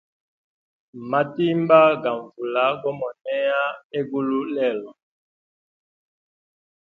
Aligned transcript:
Matimba 1.09 1.79
ga 2.01 2.11
nvula 2.21 2.63
go 2.79 2.89
monea 2.99 3.59
hegulu 3.93 4.39
lelo. 4.55 4.91